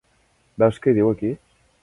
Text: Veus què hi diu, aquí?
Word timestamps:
Veus 0.63 0.81
què 0.85 0.93
hi 0.95 0.99
diu, 0.99 1.11
aquí? 1.17 1.33